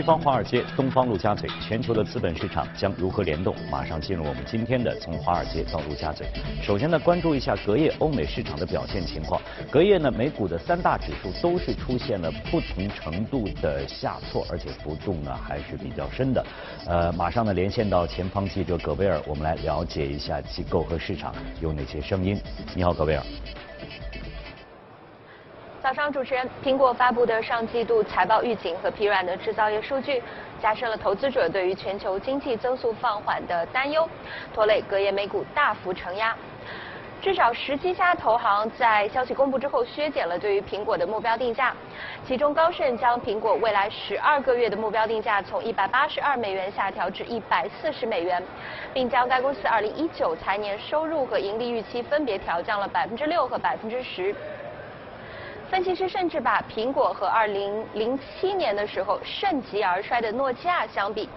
[0.00, 3.54] 西方华尔街，东方陆家嘴，全球的资本市场将如何联动？
[3.70, 6.26] 马上进入我们今天的从华尔街到陆家嘴。
[6.62, 9.38] 首先呢，关注一下隔夜欧美市场的表现情况。
[9.70, 16.42] 隔夜呢，美股的三大指数都是出现了不同程度的下挫，而且幅度呢还是比较深的。
[16.86, 22.40] 呃，马上呢连线到前方记者葛威尔，我们来了解一下机构和市场有哪些声音。
[22.74, 23.22] 你好，葛威尔。
[25.82, 30.22] 早上，主持人，苹果发布的上季度财报预警和疲软的制造业数据，
[30.60, 34.06] 加深了投资者对于全球经济增速放缓的担忧，
[34.52, 36.36] 拖累隔夜美股大幅承压。
[37.22, 41.74] 至少十七家投行在消息公布之后削减了对于苹果的目标定价，
[42.26, 48.42] 其中高盛将苹果未来十二个月的目标定价从一百八十二美元下调至一百四十美元，
[48.92, 54.34] 并将该公司二零一九财年收入和盈利预期分别调降了百分之六和百分之十。
[55.70, 61.28] 分析师甚至把苹果和2007年的时候盛极而衰的诺基亚相比，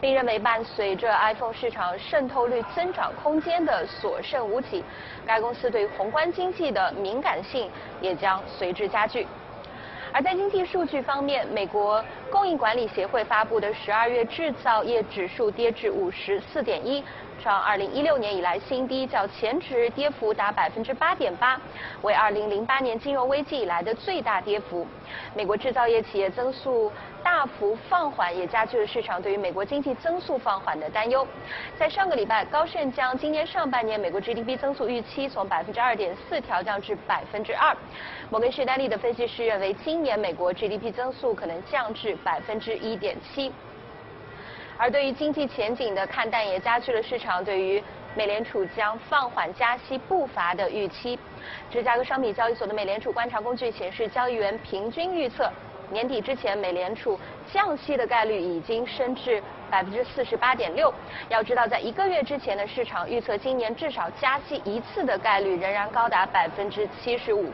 [0.00, 4.82] 并认为伴随着 iPhone 市场渗透率增长空间的所剩无几，
[5.26, 7.70] 该公司对宏观经济的敏感性
[8.00, 9.26] 也将随之加剧。
[10.10, 17.04] 而在经济数据方面，美国供应管理协会发布的十二月制造业指数跌至五十四点一。
[17.42, 21.60] 创二零一六年以来新低，较前值跌幅达百分之八点八，
[22.02, 24.86] 为二零零八年金融危机以来的最大跌幅。
[25.34, 31.26] 美国制造业企业增速大幅放缓，也加剧了市场对于美国经济增速放缓的担忧。
[31.76, 37.76] 在上个礼拜，高盛将今年上半年美国 GDP 增速预期从百分之二点四调降至百分之二。
[38.30, 43.52] 摩根士丹利的分析师认为，今年美国 GDP 增速可能降至百分之一点七。
[44.78, 47.82] 而对于经济前景的看淡，也加剧了市场对于
[48.16, 51.18] 美联储将放缓加息步伐的预期。
[51.70, 55.50] 芝加哥商品交易所的美联储观察工具显示，交易员平均预测
[55.90, 57.18] 年底之前美联储
[57.52, 60.92] 降息的概率已经升至百分之四十八点六。
[61.28, 67.52] 要知道，在一个月之前的市场预测今年至少加息一次的概率仍然高达百分之七十五。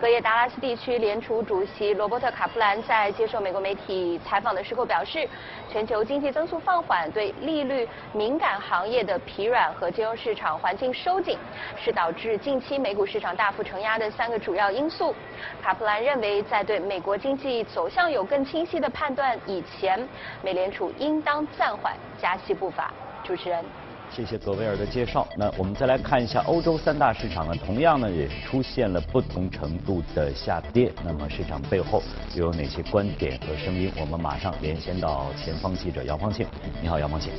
[0.00, 5.26] 隔夜，达拉斯地区联储主席罗伯特·卡普兰在接受美国媒体采访的时候表示，
[5.72, 11.38] 全球经济增速放缓对利率敏感行业的疲软和金融市场环境收紧
[11.82, 15.14] 是导致近期美股市场大幅承压的三个主要因素。
[15.62, 20.06] 卡普兰认为，在对美国经济走向有更清晰的判断以前，
[20.42, 22.92] 美联储应当暂缓加息步伐。
[23.24, 23.64] 主持人。
[24.10, 25.28] 谢谢格威尔的介绍。
[25.36, 30.90] 那我们再来看一下欧洲三大市场呢，同样呢也出现了不同程度的下跌。
[31.04, 32.02] 那么市场背后
[32.34, 33.92] 又有哪些观点和声音？
[34.00, 36.46] 我们马上连线到前方记者姚方庆。
[36.80, 37.30] 你好，姚方庆。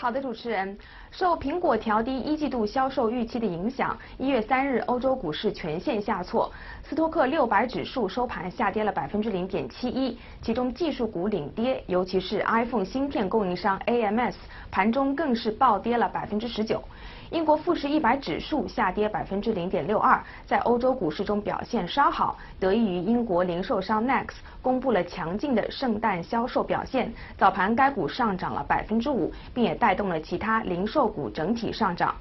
[0.00, 0.78] 好的，主持人。
[1.10, 6.52] 受苹果调低一季度销售预期的影响，一月三日欧洲股市全线下挫，
[6.88, 14.34] 斯托克六百指数收盘下跌了百分之零点七一，其中技术股领跌，尤其是 iPhone 芯片供应商 AMS
[14.70, 16.80] 盘中更是暴跌了百分之十九。
[17.30, 32.14] 英国富时一百指数下跌百分之零点六二，在欧洲股市中表现稍好，得益于英国零售商 Next 公布了强劲的圣诞销售表现，早盘该股上涨了百分之五，并也带动了其他零售股整体上涨。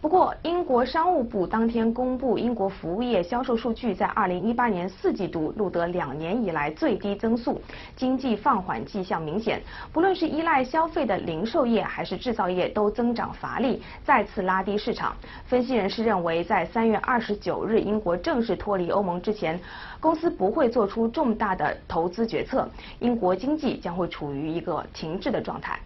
[0.00, 7.60] 不过，英国商务部当天公布，英国服务业销售数据在2018年四季度录得两年以来最低增速，
[7.94, 9.62] 经济放缓迹象明显。
[9.92, 15.14] 不论是依赖消费的零售业还是制造业，都增长乏力，再次拉低市场。
[15.44, 19.60] 分析人士认为，在3月29日英国正式脱离欧盟之前，
[20.00, 22.66] 公司不会做出重大的投资决策，
[23.00, 25.78] 英国经济将会处于一个停滞的状态。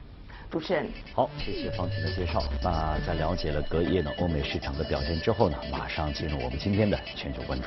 [0.54, 2.40] 主持人，好，谢谢方婷的介绍。
[2.62, 7.66] 那在了解了隔夜的欧美市场的表现之后呢，马上进入我们今天的全球关注。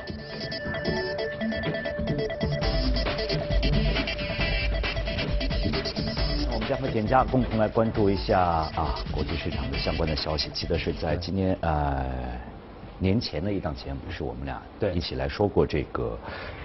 [6.50, 10.48] 我们将和简家共同来关注一下啊国际市场的相关的消息。
[10.54, 12.47] 记得是在今天呃。
[12.98, 14.92] 年前的一档节目是我们俩对。
[14.92, 16.18] 一起来说过这个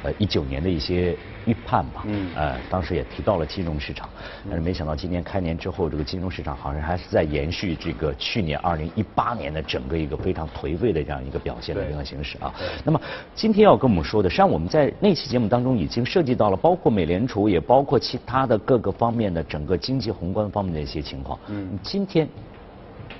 [0.03, 1.15] 呃一九年的一些
[1.45, 4.09] 预判吧，嗯，呃当时也提到了金融市场，
[4.49, 12.53] 但是没想到今年开年之后，这个金融市场好像还是在延续这个去年二零一八年的整个一个非常颓废的这样一个表现的这样形式啊。
[12.83, 12.99] 那么
[13.35, 21.37] 今天要跟我们说的，实际上我们在那期节目当中已经涉及到了，包括美联储，也包括其他的各个方面的整个经济宏观方面的一些情况。
[21.47, 22.27] 嗯，今天。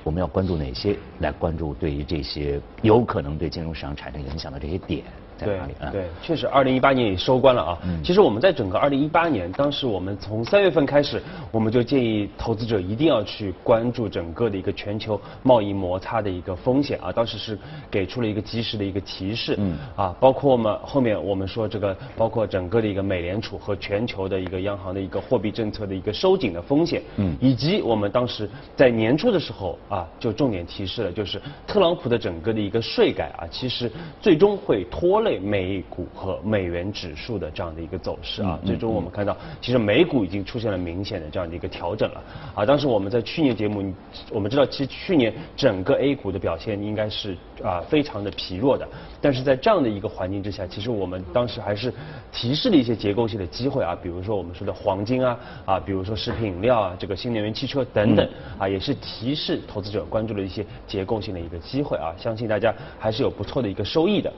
[0.04, 0.98] 我们要关注哪些？
[1.20, 5.04] 来关注对于这些有可能对金融市场产生影响的这些点。
[5.38, 5.74] 在哪里？
[5.92, 7.78] 对，确实，二零一八年也收官了啊。
[8.04, 11.22] 其实我们在整个二零一八年，当时我们从三月份开始，
[11.52, 17.12] 我们就建议投资者一定要去关注整个的一个全球贸易摩擦的一个风险啊。
[17.12, 17.58] 当时是
[17.90, 33.92] 给出了一个及时的一个提示，嗯，啊，包括我们后面我们说这个，包括整个的一个美联储和全球的一个央行的一个货币政策的一个收紧的风险，嗯，以及我们当时在年初的时候啊，就重点提示了，就是特朗普的整个的一个税改啊，其实
[34.22, 38.60] 最终会拖累美股和美元指数的这样的一个走势啊。
[38.66, 42.24] 最终我们看到，其实美股已经出现了明显的这样的一个调整了
[42.56, 42.66] 啊。
[42.66, 43.94] 当时我们在去年节目，
[44.30, 48.88] 我们知道，其实去年整个 A 股的表现应该是啊非常的疲弱的，
[49.22, 51.94] 但是在这样的一个环境之下，其实我们当时还是
[52.32, 58.28] 提示了一些结构性的机会啊，比如说我们说的黄金啊啊，比如说食品饮料啊，这个新能源汽车等等
[58.58, 64.32] 啊，也是提示投资者关注了一些结构性的一个机会啊，相信大家还是有不错的一个收益的。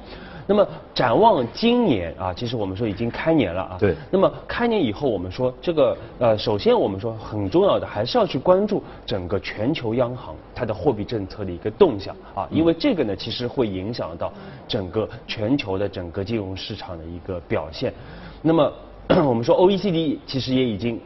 [0.47, 3.77] 那么展望今年啊，其实我们说已经开年了啊。
[3.80, 3.95] 对。
[4.12, 14.31] 那么开年以后，我们说这个呃，首先我们说很重要的还是要去关注整个全球央行它的货币政策的一个动向啊，因为这个呢，其实会影响到
[14.68, 17.94] 整个全球的整个金融市场的一个表现。
[18.42, 18.71] 那么
[19.25, 21.00] 我们说 OECD 其实也已经。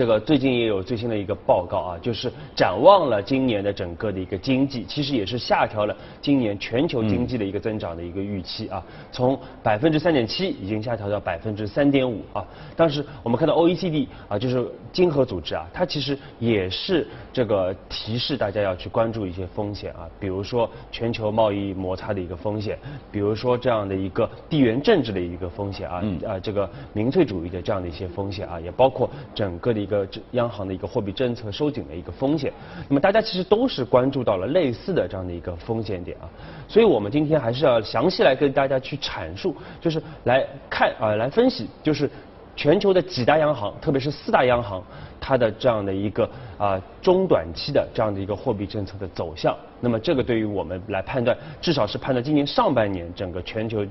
[0.00, 8.82] 这个最近也有最新的一个报告啊，就是展望了今年的整个的一个经济，其实也是下调了今年全球经济的一个增长的一个预期啊，
[9.12, 12.42] 从百分之三点七已经下调到百分之三点五啊。
[12.74, 22.78] 当时我们看到 OECD 啊，就是经合组织啊，它其实也是这个提示大家要去关注一些风险啊，比如说全球贸易摩擦的一个风险，
[23.12, 29.89] 比如说这样的一个地缘政治的一个风险啊，啊这个民粹主义的这样的一些风险啊，也包括整个的。
[29.90, 32.52] 一个央行的一个货币政策收紧的一个风险，
[32.88, 36.30] 那么大家其实都是关注到了类似的这样的一个风险点啊，
[36.68, 42.08] 所以我们今天还是要详细来跟大家去阐述，就是来看啊，来分析，就是
[42.54, 44.80] 全球的几大央行，特别是四大央行，
[45.20, 53.84] 它的这样的一个啊中短期的这样的一个货币政策的走向，那么这个对于我们来判断，至少是判断今年上半年整个全球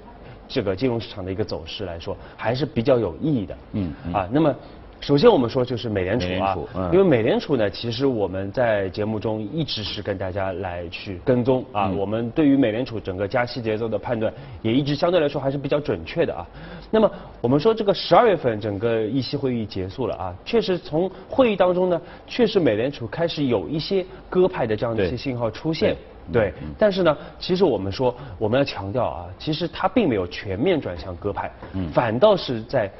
[0.47, 3.57] 这个金融市场的一个走势来说，还是比较有意义的。
[3.73, 4.55] 嗯啊，那么。
[5.01, 14.31] 首先，我们说就是美联储啊，因为美联储呢，其实我们在节目中一直是跟大家来去跟踪啊，我们对于美联储整个加息节奏的判断
[14.61, 16.45] 也一直相对来说还是比较准确的啊。
[16.91, 17.09] 那么
[17.39, 25.95] 我们说这个十二月份整个议息会议结束了啊，确实从会议当中呢，确实美联储开始有一些鸽派的这样的一些信号出现，
[26.31, 26.53] 对。
[26.77, 31.49] 但是呢，其实我们说我们要强调啊，其实它并没有全面转向鸽派，
[31.93, 32.91] 反倒是在。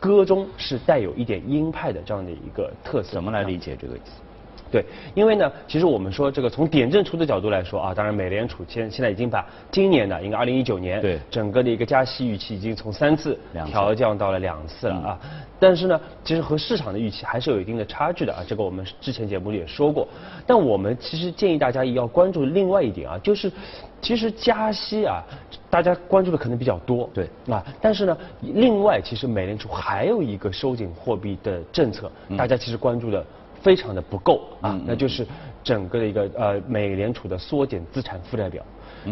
[0.00, 4.12] 歌中是带有一点鹰派的这样的一个特色，怎么来理解这个意思？
[4.70, 4.84] 对，
[5.14, 11.18] 因为呢，其实我们说这个从点阵图的角度来说啊，当然美联储现现在已经把今年的应该二零一九年对。
[11.30, 15.18] 整个的一个加息预期已经从三次调降到了两次了啊，
[15.58, 20.06] 但是呢，其实和市场的预期还是有一定的差距的啊，这个我们之前节目里也说过，
[20.46, 23.50] 但我们其实建议大家也要关注另外一点啊，就是
[24.02, 25.24] 其实加息啊，
[25.70, 27.28] 大家关注的可能比较多，对。
[27.48, 33.24] 啊，但是呢，另外其实美联储还有一个收紧货币的政策，大家其实关注的。
[33.60, 34.40] 非常的不够。
[34.60, 35.26] 啊，那就是
[35.64, 38.62] 整个的一个呃美联储的缩减资产负债表，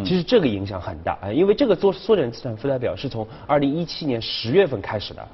[0.04, 5.28] 其实这个影响很大啊，因为这个缩缩减资产负债表是从二零一七年十月份开始的，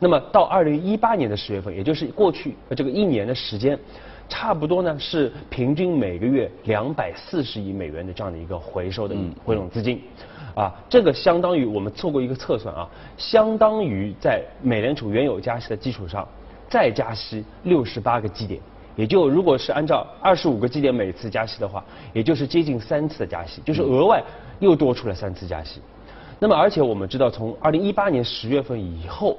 [0.00, 3.78] 那么到二零一八年的十月份，也就是过去这个一年的时间，
[4.28, 9.14] 差不多呢是平均每个月两百四十亿美元的这样的一个回收的
[9.44, 10.00] 回笼资金，
[10.54, 16.26] 啊，这个相当于我们做过一个测算啊，相当于在美联储原有加息的基础上。
[16.66, 18.58] 再加息六十八个基点，
[18.96, 24.20] 也就如果是按照二十五个基点每次加息的话，也就是接近三次的加息，就是额外
[24.58, 25.80] 又多出了三次加息。
[26.40, 29.38] 那么而且我们知道，从二零一八年十月份以后，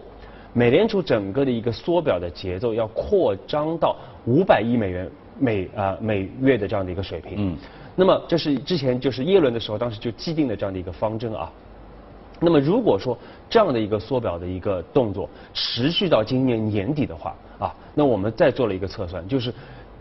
[0.57, 3.93] 美联储整个的一个缩表的节奏要扩张到
[4.25, 7.33] 五百亿美元每啊每月的这样的一个水平。
[7.37, 7.57] 嗯。
[7.93, 11.51] 那么这是之前就是耶伦的时候，当时就既定的这样的一个方针啊。
[12.39, 13.17] 那么如果说
[13.49, 19.53] 这样的一个缩表的一个动作持续到今年年底的话啊，那我们再做了一个测算，就是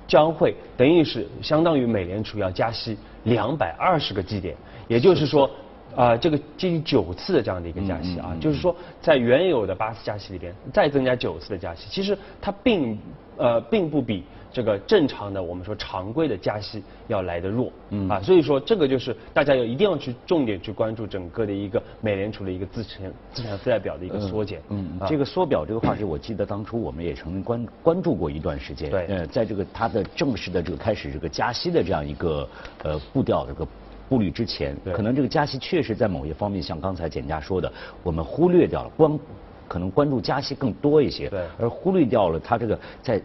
[0.07, 4.55] 将会等于是相当于美联储要加息两百二十个基点，
[4.87, 5.51] 也就是说
[5.97, 12.99] 啊这个接近九次的这样的一个加息啊，就是说在原有的八次加息里边再增加九次的加息，其实它并
[13.37, 14.25] 呃并不比。
[14.55, 32.49] 这个正常的我们说常规的加息要来的弱，嗯啊，所以说这个就是大家要一定要去重点去关注整个的一个美联储的一个资产资产负债表的一个缩减，嗯，这个缩表这个话题，我记得当初我们也曾经关关注过一段时间，对，呃，在这个它的正式的这个开始这个加息的这样一个
[32.85, 33.67] 呃步调这个
[34.09, 39.19] 步履之前，可能这个加息确实在某些方面，像刚才简家说的，我们忽略掉了关，
[39.67, 43.21] 可能关注加息更多一些，对，而忽略掉了它这个在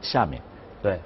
[0.00, 0.40] 下面，
[0.82, 0.98] 对。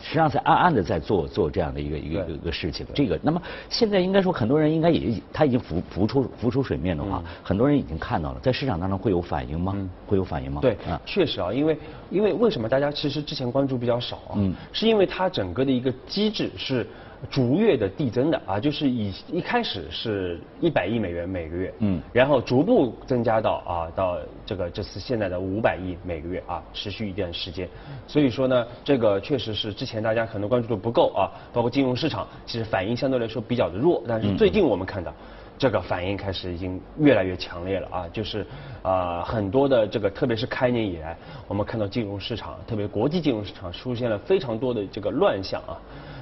[0.00, 9.76] 实际上在暗暗的在做做这样的一个一个一个事情，这个那么现在应该说很多人应该也他已经浮浮出浮出水面的话，很多人已经看到了，在市场当中会有反应吗？
[10.06, 10.60] 会有反应吗？
[10.62, 11.76] 对，确实啊，因为
[12.10, 14.34] 因为为什么大家其实之前关注比较少啊？
[14.36, 16.86] 嗯，是因为它整个的一个机制是。
[17.28, 27.68] 逐月的递增的啊，就是以一开始是一百亿美元每个月，嗯，然后逐步增加到啊到这个这次现在的五百亿每个月啊，持续一段时间，
[28.06, 35.12] 所以说呢，这个确实是之前大家可能关注度不够啊，包括金融市场其实反应相对来说比较的弱，但是最近我们看到
[35.58, 38.46] 这个反应开始已经越来越强烈了啊，就是
[38.82, 41.16] 啊很多的这个特别是开年以来，
[41.48, 45.74] 我们看到金融市场，特别国际金融市场出现了非常多的这个乱象啊。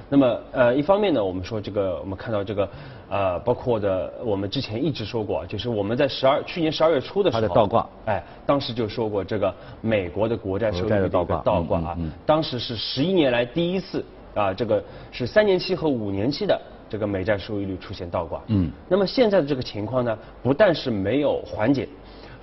[0.09, 2.69] 那么呃，一方面呢，我们说这个，我们看到这个，
[3.09, 21.87] 呃，包括的我们之前一直说过，就是我们在十二去年十二月初的时候，它的倒挂，哎，当时就说过这个美国的国债收益率的倒挂，倒挂啊，当时是十一年来第一次啊，这个是三年期和五年期的这个美债收益率出现倒挂，嗯，那么现在的这个情况呢，不但是没有缓解。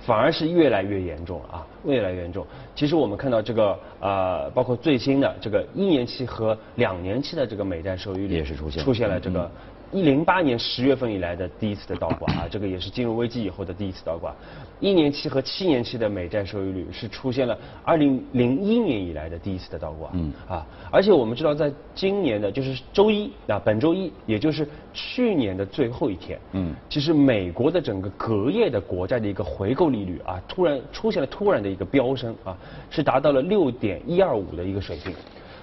[0.05, 2.45] 反而是越来越严重了啊，越来越严重。
[2.75, 9.49] 其实我们看到这个呃，包括最新的这个一年期和两年期的这个美债收益率也是出现出现了这个。
[9.91, 14.35] 一零八年十月份以来的第一次的倒挂啊，这个也是金融危机以后的第一次倒挂。
[14.79, 20.09] 一年期和七年期的美债收益率是出现了二零零一年以来的第一次的倒挂。
[20.13, 32.57] 嗯啊，而且我们知道，在今年的就是周一啊，本周一，也就是去年的最后一天，嗯，其实美国的整个隔夜的国债的一个回购利率啊，突然出现了突然的一个飙升啊，
[32.89, 35.13] 是达到了六点一二五的一个水平。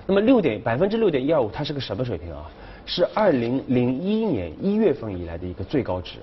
[0.07, 2.50] 那么六点百分之六点一二五，它是个什么水平啊？
[2.85, 6.19] 是二零零一年一月份以来的一个最高值，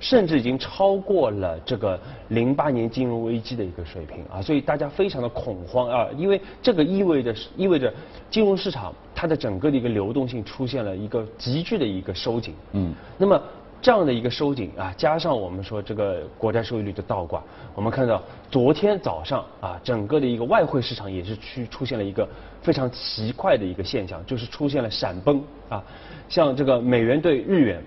[0.00, 4.42] 甚至已经超过了这个零八年金融危机的一个水平啊！
[4.42, 7.92] 所以大家非常的恐慌啊，因为这个意味着意味着
[8.30, 12.54] 金融市场它的整个的一个流动性出现了一个急剧的一个收紧。
[12.72, 13.40] 嗯，那么
[13.82, 17.42] 这样的一个收紧啊，加上我们说这个国债收益率的倒挂，
[17.74, 22.28] 我们看到昨天早上啊，整个的一个外汇市场也是去出现了一个。
[22.62, 25.82] 非常奇怪的一个现象，就是出现了闪崩啊，
[26.28, 27.82] 像这个美元对日元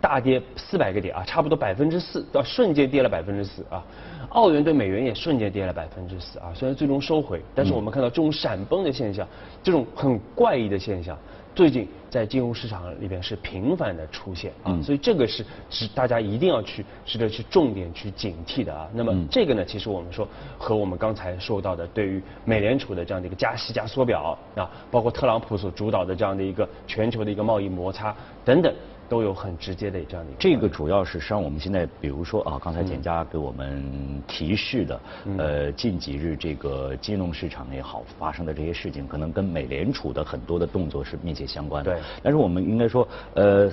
[0.00, 3.82] 大跌四百个点啊，差不多百分之四，到瞬间跌了百分之四啊，
[4.30, 9.26] 澳元对美元也瞬间跌了百分之四啊，虽然最终收回，但是我们看到这种闪崩的现象，
[9.62, 11.16] 这种很怪异的现象。
[11.54, 18.86] 最近在金融市场里边是频繁的出现啊，所以这个是值大家一定要去值得去重点去警惕的啊。
[18.92, 28.70] 那么这个呢，其实我们说和我们刚才说到的对于美联储的这样的一个加息加缩表啊，包括特朗普所主导的这样的一个全球的一个贸易摩擦等等。
[29.08, 30.32] 都有很直接的这样的。
[30.38, 35.00] 这个主要是像我们现在，比如说啊，刚才简家给我们提示的，
[35.38, 41.92] 呃，近几日这个金融市场也好发生的这些事情，可能跟美联储的很多的动作是密切相关的。
[41.92, 42.00] 对。
[42.22, 43.70] 但是我们应该说，呃，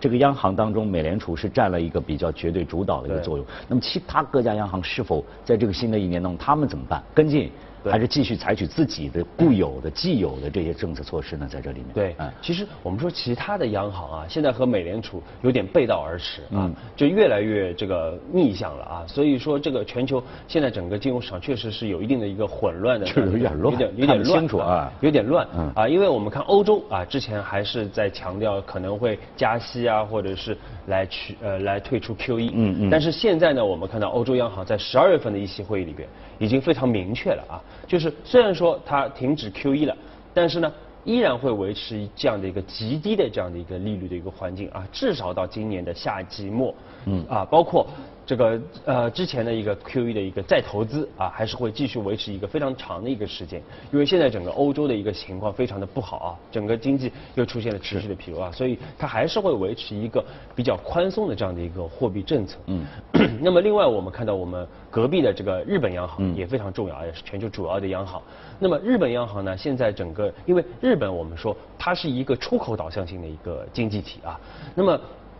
[0.00, 3.46] 这个央行当中，美联储是占了一个比较绝对主导的一个作用。
[3.68, 7.02] 那么其他各家央行是否在这个新的一年当中，他们怎么办？
[7.14, 7.50] 跟进？
[7.90, 11.46] 还是继续采取自己的固有的、既有的这些政策措施呢？
[11.50, 19.04] 在这里面，对，嗯，其实我们说其他的央行啊，现在和美联储有点背道而驰啊，就越来越这个逆向了啊。
[19.06, 25.88] 所以说，这个全球现在整个金融市场确实是有一定的一个混乱的，有点乱，有点有点乱啊，有点乱啊。
[25.88, 32.90] 因为我们看欧洲啊，之前还是在强调可能会加息啊，或者是来去呃来退出 QE，嗯嗯。
[32.90, 36.08] 但是现在呢，我们看到欧洲央行在十二月份的一期会议里边。
[36.38, 37.54] 已经非常明确了啊，
[37.86, 39.96] 就是虽然说它停止 QE 了，
[40.32, 40.72] 但是呢，
[41.04, 46.74] 依然会维持这样的一个极低的这样的一个利率的一个环境啊，至少到今年的夏季末，
[47.06, 47.86] 嗯啊，包括。
[48.32, 53.60] 这个呃之前的一个 QE 的一个再投资啊，还是会继续维持一个非常长的一个时间，
[53.92, 60.24] 因为现在整个欧洲的一个情况非常的不好啊，整个经济又出现了持续的疲弱啊，所以它还是会维持一个
[60.54, 62.56] 比较宽松的这样的一个货币政策。
[62.68, 62.86] 嗯，
[63.42, 68.22] 那么另外我们看到我们隔壁的这个日本央行也非常重要，也是全球主要的央行。
[68.58, 74.40] 那么日本央行呢，现在整个因为日本我们说它是一个出口导向性的一个经济体啊，
[74.74, 74.98] 那么。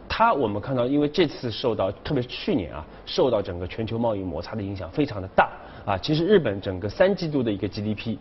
[0.09, 5.50] 它我们看到，因为这次受到，特别是去年啊，受到整个全球贸易摩擦的影响非常的大
[5.85, 8.16] 啊，其实日本整个三季度的一个 GDP。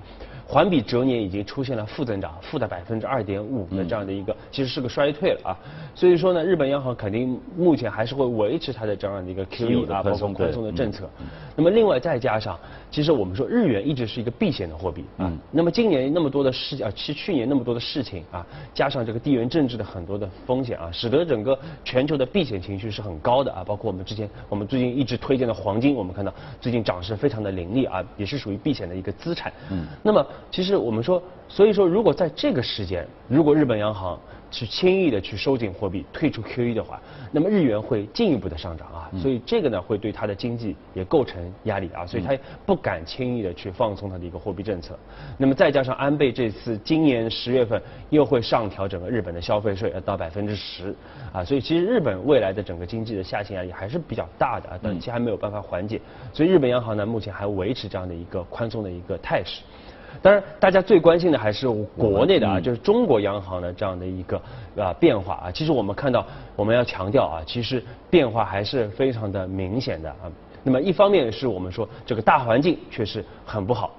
[0.51, 5.57] 环比折年已经出现了负增长，负的百分之二点五的这样的一个，其实是个衰退了啊。
[5.95, 11.09] 所以说呢，日本央行肯定目前还是会维持它的这样的一个 QE 啊，包括宽松的政策。
[11.55, 12.59] 那么另外再加上，
[12.91, 15.31] 其实我们说日元一直是一个避险的货币啊。
[15.51, 23.63] 那么今年那么多的事啊，其实去年那么多的事情啊，加上这个地缘政治的很多的风险啊，使得整个全球的避险情绪是很高的啊。
[23.65, 29.53] 包括我们之前我们最近一直推荐的黄金，我们看到最近涨势非常的凌厉啊，也是属于避险的一个资产。
[29.69, 29.87] 嗯。
[30.03, 34.19] 那么其实我们说，所以说，如果在这个时间，如果日本央行
[34.49, 36.99] 去轻易的去收紧货币、退出 QE 的话，
[37.31, 44.99] 那么日元会进一步的上涨啊，所以这个呢会对它的经济也构成压力啊，所以它不敢轻易的去放松它的一个货币政策。
[45.37, 50.93] 那么再加上安倍这次今年十月份又会上调整个日本的消费税到百分之十。
[51.31, 56.01] 啊，所以其实日本未来的整个经济的下行压力还是比较大的啊，短期还没有办法缓解，
[56.33, 59.61] 所以日本央行呢目前还维持这样的一个宽松的一个态势。
[60.21, 64.41] 当然，大家最关心的还是国内的啊，就是中国央行的这样的一个
[64.75, 65.51] 啊变化啊。
[65.51, 66.25] 其实我们看到，
[66.55, 70.31] 我们要强调啊，其实变化还是非常的明显的啊。
[70.63, 73.91] 那么一方面是我们说这个大环境确实很不好。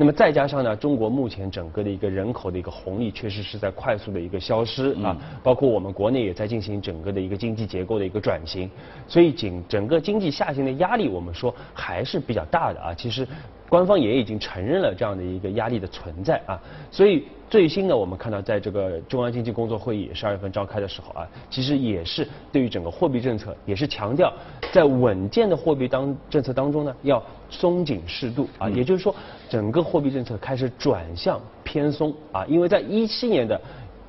[0.00, 8.70] 那么再加上呢，中国目前整个的一个人口的一个红利确实是在快速的一个消失啊，包括我们国内也在进行整个的一个经济结构的一个转型，
[9.08, 12.94] 所以整整个经济下行的压力，我们说还是比较大的啊。
[12.94, 13.26] 其实
[13.68, 17.24] 官方也已经承认了这样的一个压力的存在啊，所以。
[17.50, 24.30] 最新的我们看到，在这个中央经济工作会议十二月份召开的时候啊，其实也是对于整个货币政策，也是强调
[24.70, 29.14] 在稳健的货币当政策当中呢，要松紧适度啊，也就是说，
[29.48, 33.58] 整个货币政策开始转向偏松啊，因为在一七年的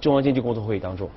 [0.01, 1.09] 中央经济工作会议当中，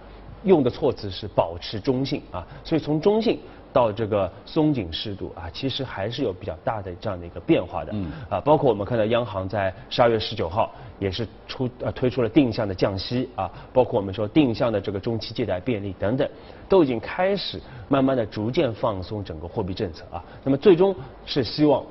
[0.44, 3.38] 用的措辞是保持中性啊，所以从中性。
[3.72, 7.92] 到这个松紧适度啊，其实还是有比较大的这样的一个变化的。
[7.94, 8.10] 嗯。
[8.28, 16.28] 啊，包括我们看到央行在十二月十九号也是出呃推出了定向的降息啊，包括我们说定向的这个中期借贷便利等等，
[16.68, 20.22] 都已经开始慢慢的逐渐放松整个货币政策啊。
[20.44, 21.82] 那么最终是希望。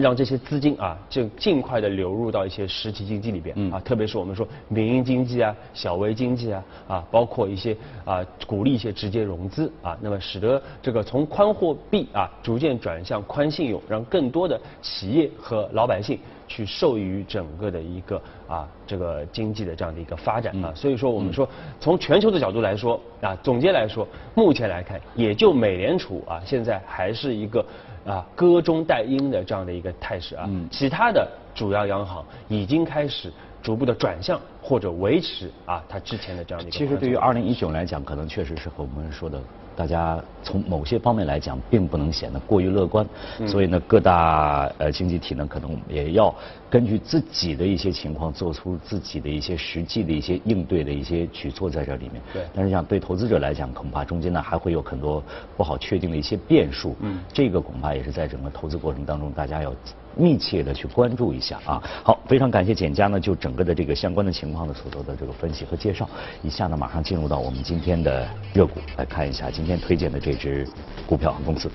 [0.00, 16.18] 让这些资金啊，就尽快的流入到一些实体经济里边啊，特别是我们说民营经济啊、小微经济啊啊，包括一些啊，鼓励一些直接融资啊，那么使得这个从宽货币啊，逐渐转向宽信用，让更多的企业和老百姓
[16.50, 20.72] 去受益于整个的一个啊这个经济的这样的一个发展啊。
[20.74, 27.64] 所以说，我们说从全球的角度来说啊，总结来说，目前来看，也就美联储啊，现在还是一个。
[28.02, 33.30] 啊，歌中带音的这样的一个态势啊，其他的主要央行已经开始
[33.62, 36.78] 逐步的转向或者维持啊，它之前的这样的一个。
[36.78, 39.38] 其实对于二零一九来讲，可能确实是和我们说的。
[39.80, 43.06] 大家从某些方面来讲，并不能显得过于乐观，
[43.46, 46.34] 所以呢，各大呃经济体呢，可能也要
[46.68, 52.20] 根据自己的一些情况，做出自己的一些实际的一些应对的一些举措在这里面。
[52.30, 52.42] 对。
[52.54, 55.24] 但是讲对投资者来讲，恐怕中间呢还会有很多
[55.56, 56.94] 不好确定的一些变数。
[57.00, 57.18] 嗯。
[57.32, 59.74] 这个恐怕也是在整个投资过程当中，大家要。
[60.16, 61.82] 密切的去关注一下啊！
[62.04, 66.08] 好，非常感谢简家呢，就整个的这个相关的情况呢所做的这个分析和介绍。
[66.42, 70.66] 以下呢，马上进入到我们今天的热股，来看一下今天推荐的这只
[71.06, 71.70] 股票和公司。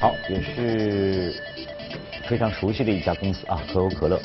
[0.00, 1.34] 好，也是
[2.28, 4.20] 非常熟悉的一家公司啊，可口可乐。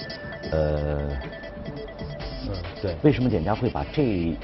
[0.52, 1.10] 呃，
[2.48, 2.96] 嗯，对。
[3.02, 4.36] 为什么简家会把这？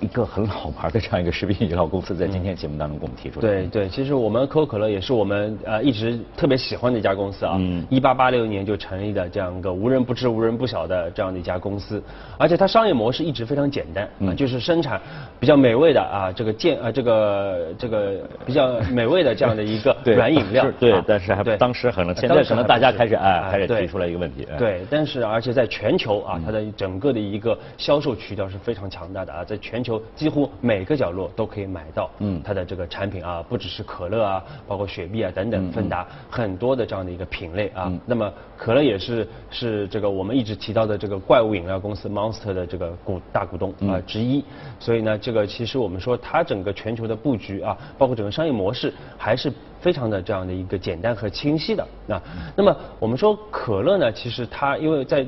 [0.00, 3.40] 一个很好牌的这样一个食品饮料公司，在今天节目当中给我们提出。
[3.40, 7.54] 对对，其实我们可口可乐也是我们呃一直特别喜欢的一家公司啊。
[7.58, 7.86] 嗯。
[7.88, 12.02] 一八八六年就成立的这样一个无人不知、无人不晓的这样的一家公司，
[12.36, 15.00] 而且它商业模式一直非常简单，嗯，就是生产
[15.40, 20.70] 比较美味的啊这个健呃这个这个比较美味的这样的一个 软饮料。
[20.78, 24.46] 对，但是还当时可能现在可能大家开始哎开始提出来一个问题。
[24.58, 29.85] 对，但是而且在全球啊，它的整个的一个销售渠道是非常强大的啊，在全。
[29.86, 37.92] 球几乎每个角落都可以买到，嗯，它的这个产品啊，不只是可乐啊，包括雪碧啊等等，芬达很多的这样的一个品类啊。
[38.04, 44.44] 那么可乐也是是这个我们一直提到的这个怪物饮料公司 Monster 的这个股大股东啊之一。
[44.80, 52.20] 所以呢，这个其实我们说它整个全球的布局啊，包括整个商业模式还是非常的这样的一个简单和清晰的啊。
[52.56, 55.24] 那么我们说可乐呢，其实它因为在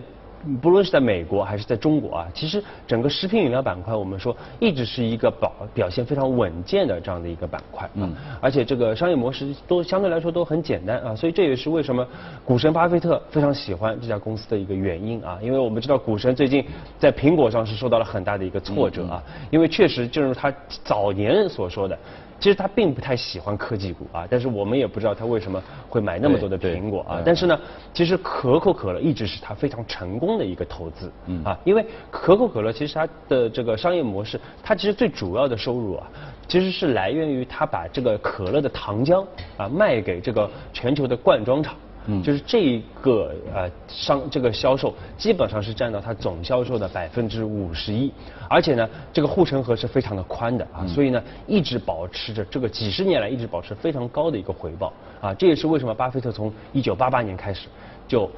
[0.61, 7.89] 不论是在美国还是在中国啊，其实整个食品饮料板块，我们说一直是一个保表现非常稳健的这样的一个板块。
[7.95, 8.15] 嗯。
[8.41, 12.07] 而且这个商业模式都相对来说都很简单啊，所以这也是为什么
[12.45, 15.39] 股神巴菲特非常喜欢这家公司的一个原因啊。
[15.43, 16.65] 因为我们知道股神最近
[16.99, 20.53] 在苹果上是受到了很大的一个挫折啊，因为确实正如他
[20.85, 21.99] 早年所说的。
[22.41, 27.21] 其实他并不太喜欢科技股啊，但是我们也不知道他为什么会买那么多的苹果啊。
[27.25, 27.61] 但是呢，
[27.93, 31.11] 其实可口可乐一直是他非常成功的一个投资
[31.45, 36.07] 啊，因为可口可乐其实它的这个商业模式，它其实最主要的收入啊，
[36.47, 39.25] 其实是来源于它把这个可乐的糖浆
[39.57, 41.75] 啊卖给这个全球的罐装厂。
[42.09, 48.11] 嗯，就是这个呃商这个销售基本上是占到它总销售的百分之五十一，
[48.49, 54.93] 而且呢，这个护城河是非常的宽的啊，所以呢，一直保持着这个几十年来一直保持非常高的一个回报。
[55.21, 57.69] 啊，这也是为什么巴菲特从一九八八年开始
[58.07, 58.31] 就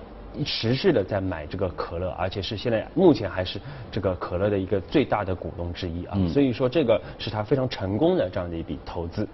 [0.45, 3.61] 持续的在买这个可乐，而且是现在目前还是
[3.93, 9.29] 这个可乐的一个最大的股东之一啊，所以说这个是他非常成功的这样的一笔投资。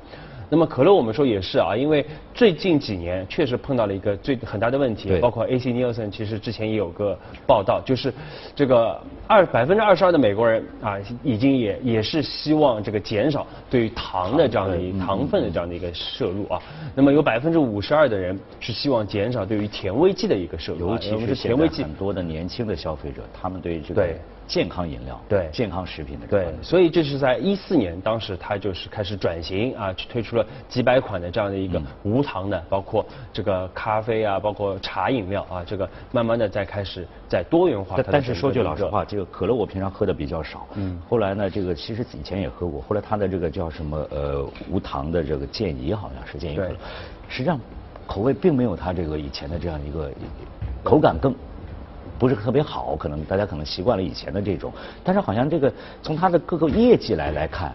[0.49, 8.13] 那么可乐我们说也是啊，因为最近几年确实碰到了一个最很大的问题，包括 AC Nielsen 其实之前也有个报道，就是
[8.55, 16.61] 这个二百分之二十二的美国人啊，已经也也是希望这个减少对于糖的这样的一糖分的这样的一个摄入啊。
[16.95, 24.07] 那么有百分之五十二的人是希望减少对于甜味剂的一个摄入，尤其是甜味剂很多的年轻的消费者，他们对这个。
[24.47, 37.97] 健康饮料，对健康食品的，对，所以这是在一四年，当时他就是开始转型啊，推出了几百款的这样的一个无糖的，包括这个咖啡啊，包括茶饮料啊，这个慢慢的在开始在多元化。
[38.11, 46.77] 但是说句老实话，这个可乐我平常喝的比较少，嗯，后来呢，这个其实以前也喝过，后来他的这个叫什么呃无糖的这个健怡好像是健怡可乐，
[47.29, 47.59] 实际上
[48.07, 50.11] 口味并没有他这个以前的这样一个
[50.85, 51.35] 口感更。
[52.19, 54.73] 不是特别好，可能大家可能习惯了以前的这种，
[55.05, 57.75] 但是好像这个从它的各个业绩来来看。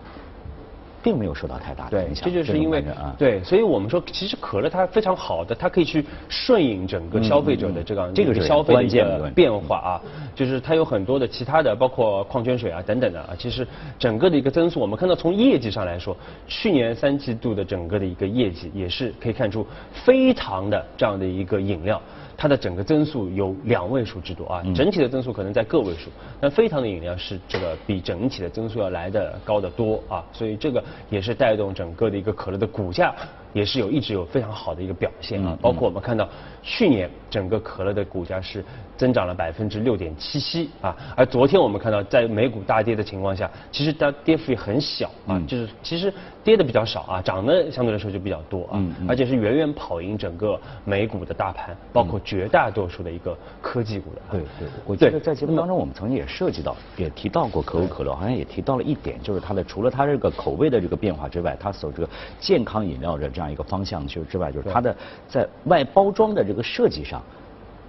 [1.04, 2.86] 并没有受到太大的影响，这就是因为
[3.18, 10.02] 对，所以我们说，其实可乐它非常好的，它可以去顺应整个消费者的这个这个消费的变化啊，
[10.36, 16.16] 就是它有很多的其他的，包括矿泉水啊等等的啊，其实整个的一个增速，我们看到从业绩上来说，
[16.48, 19.66] 去年三季度的整个的一个业绩也是可以看出
[20.06, 22.00] 非常的这样的一个饮料，
[22.42, 30.84] 它的整个增速有两位数之多啊，整体的增速可能在个位数，那非常的饮料是这个比整体的增速要来的高得多啊，所以这个。
[31.12, 33.14] 也是带动整个的一个可乐的股价，
[33.54, 35.58] 也是有一直有非常好的一个表现啊。
[35.62, 36.28] 包括我们看到
[36.62, 38.64] 去年整个可乐的股价是
[38.98, 54.22] 增长了百分之六点七七啊，而昨天我们看到在美股大跌的情况下，其实它跌幅也很小啊，就是其实跌的比较少啊，涨的相对来说就比较多啊，而且是远远跑赢整个美股的大盘，包括绝大多数的一个科技股的。
[54.30, 60.82] 对对，我记得在节目当中我们曾经也涉及到，也提到过可口可乐，好像也提到了一点，就是它的除了它这个口味的。
[60.82, 62.10] 这个变化之外，它所这个
[62.40, 64.96] 健康饮料的这样一个方向就之外，就是它的
[65.28, 67.22] 在外包装的这个设计上，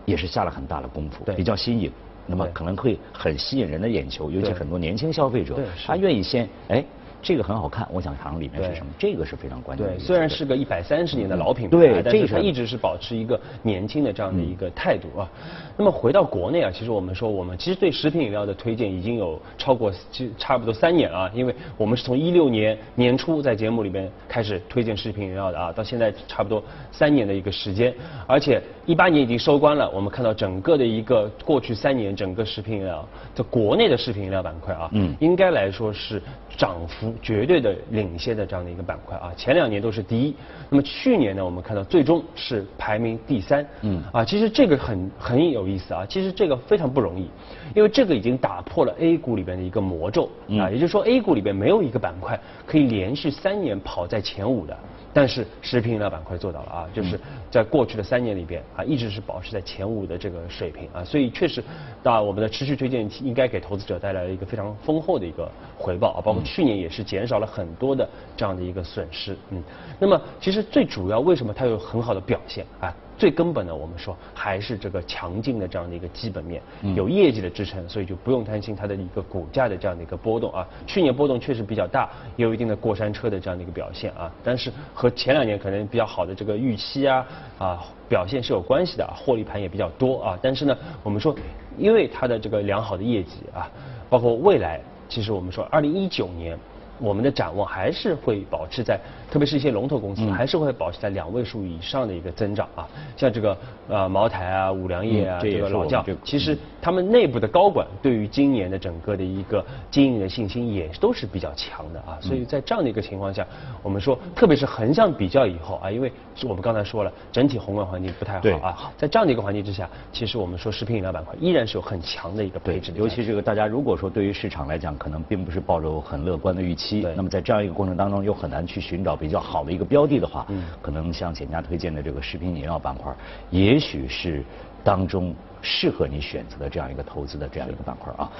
[0.06, 1.92] 也是下了很大的功夫，比较新颖，
[2.26, 6.84] 那么可能会很吸引人的眼球，尤其很多年轻消费者，他愿意先哎。
[7.22, 8.92] 这个很好看，我想尝尝里面是什么。
[8.98, 9.94] 这个是非常关键的。
[9.94, 15.30] 对，虽然是个一百三十年的老品牌，但是它一直是保持一个年轻的这样的一个态度啊。
[15.76, 27.94] 那么回到国内啊，其实我们说，我们其实对食品饮料的推荐已经有超过其差不多三年啊，因为我们是从一六年年初在节目里边开始推荐食品饮料的啊，到现在差不多三年的一个时间，
[28.26, 29.88] 而且一八年已经收官了。
[29.90, 36.20] 我们看到整个的一个过去三年整个食品饮料在国内的食品饮料板块啊，嗯，应该来说是
[36.56, 37.11] 涨幅。
[37.20, 40.34] 绝对的领先的这样的一个板块啊，前两年都是第一。
[40.70, 43.66] 那么去年呢，我们看到最终是排名第三。
[43.82, 44.02] 嗯。
[44.12, 47.28] 啊，其实这个很很有意思啊，其实这个非常不容易，
[47.74, 54.76] 因为这个已经打破了 A 股里边的一个魔咒啊，也就是说 A 股里边没有一个板块可以连续三年跑在前五的。
[55.12, 57.20] 但是食品饮料板块做到了啊，就是
[57.50, 61.62] 在过去的三年里边啊，一直是保持在前五的这个水平啊，所以确实，
[62.02, 69.62] 那我们的持续推荐应该给投资者带来了一个非常丰厚的一个回报啊，包括去年也是减少了很多的这样的一个损失，嗯，
[69.98, 72.94] 那么其实最主要为什么它有很好的表现啊？
[73.18, 76.60] 最根本的，我们说还是这个强劲的这样的一个基本面，
[76.96, 80.66] 有业绩的支撑，所以就不用担心它的一个股价的这样的一个波动啊。
[80.86, 84.32] 去年波动确实比较大，也有一定的过山车的这样的一个表现啊。
[84.42, 87.26] 但是和前两年可能比较好的这个预期啊
[87.58, 90.38] 啊表现是有关系的，啊获利盘也比较多啊。
[90.42, 91.34] 但是呢，我们说
[91.78, 93.70] 因为它的这个良好的业绩啊，
[94.10, 96.58] 包括未来，其实我们说二零一九年
[97.02, 98.98] 我们的展望还是会保持在。
[99.30, 102.86] 特别是一些龙头公司，还是会保持在两位数以上的一个增长啊，
[103.16, 103.56] 像这个
[103.88, 113.46] 呃茅台啊、五粮液啊，这个老窖，其实他们内部的高管对于今年的整个的一个经营的信心也都是比较强的啊，所以在这样的一个情况下，
[113.82, 126.91] 我们说，特别是横向比较以后啊，因为是我们刚才说了，整体宏观环境不太好啊，在这样的一个环境之下，其实我们说食品饮料板块依然是有很强的一个配置，尤其这个大家如果说对于市场来讲，可能并不是抱着很乐观的预期。
[127.00, 127.06] 期。
[127.16, 130.46] 那么在这样一个过程当中，又很难去寻找比较好的一个标的的话，
[130.80, 133.14] 可能像简家推荐的这个食品饮料板块，
[133.50, 134.42] 也许是
[134.84, 138.30] 当中适合你选择的这样一个投资的这样一个板块啊。